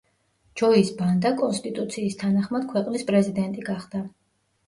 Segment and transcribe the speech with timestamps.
[0.59, 4.05] ჯოის ბანდა კონსტიტუციის თანახმად ქვეყნის პრეზიდენტი გახდა.